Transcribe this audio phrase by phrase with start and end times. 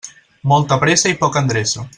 [0.53, 1.89] Molta pressa i poca endreça.